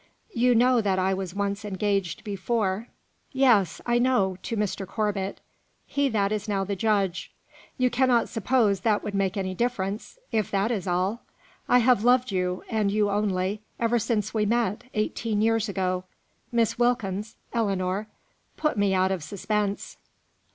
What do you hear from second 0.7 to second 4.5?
that I was once engaged before?" "Yes! I know;